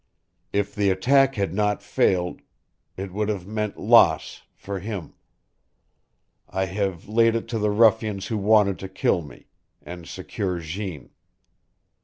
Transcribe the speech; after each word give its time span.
If 0.51 0.73
the 0.73 0.89
attack 0.89 1.35
had 1.35 1.53
not 1.53 1.83
failed 1.83 2.41
it 2.97 3.13
would 3.13 3.29
have 3.29 3.45
meant 3.45 3.77
loss 3.77 4.41
for 4.55 4.79
him. 4.79 5.13
I 6.49 6.65
have 6.65 7.07
laid 7.07 7.35
it 7.35 7.47
to 7.49 7.59
the 7.59 7.69
ruffians 7.69 8.25
who 8.25 8.39
wanted 8.39 8.79
to 8.79 8.89
kill 8.89 9.21
me 9.21 9.45
and 9.83 10.07
secure 10.07 10.57
Jeanne. 10.59 11.11